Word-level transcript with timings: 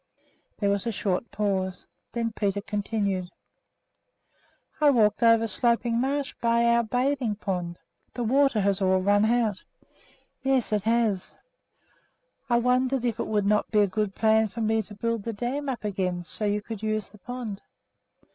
There 0.57 0.71
was 0.71 0.87
a 0.87 0.91
short 0.91 1.29
pause. 1.29 1.85
Then 2.13 2.31
Peter 2.31 2.59
continued: 2.61 3.29
"I 4.79 4.89
walked 4.89 5.21
over 5.21 5.45
Sloping 5.45 6.01
Marsh, 6.01 6.33
by 6.41 6.65
our 6.65 6.81
bathing 6.83 7.35
pond. 7.35 7.77
The 8.15 8.23
water 8.23 8.61
has 8.61 8.81
all 8.81 8.99
run 8.99 9.25
out." 9.25 9.61
"Yes, 10.41 10.73
it 10.73 10.85
has." 10.85 11.35
"I 12.49 12.57
wondered 12.57 13.05
if 13.05 13.19
it 13.19 13.27
would 13.27 13.45
not 13.45 13.69
be 13.69 13.81
a 13.81 13.85
good 13.85 14.15
plan 14.15 14.47
for 14.47 14.61
me 14.61 14.81
to 14.81 14.95
build 14.95 15.21
the 15.21 15.33
dam 15.33 15.69
up 15.69 15.83
again, 15.83 16.23
so 16.23 16.45
that 16.45 16.51
you 16.51 16.63
could 16.63 16.81
use 16.81 17.09
the 17.09 17.19
pond." 17.19 17.61